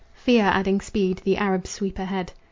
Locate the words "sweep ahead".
1.69-2.33